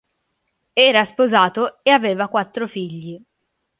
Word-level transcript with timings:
Era 0.89 1.05
sposato 1.05 1.83
e 1.83 1.91
aveva 1.91 2.27
quattro 2.27 2.67
figli. 2.67 3.21